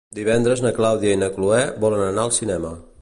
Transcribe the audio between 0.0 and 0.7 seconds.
Divendres